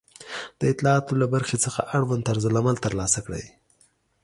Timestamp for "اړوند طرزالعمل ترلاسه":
1.95-3.19